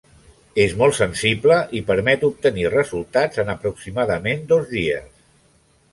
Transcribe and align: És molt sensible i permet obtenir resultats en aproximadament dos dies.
És 0.61 0.71
molt 0.79 0.95
sensible 0.99 1.57
i 1.81 1.83
permet 1.91 2.25
obtenir 2.29 2.65
resultats 2.77 3.45
en 3.45 3.53
aproximadament 3.57 4.45
dos 4.55 4.69
dies. 4.77 5.25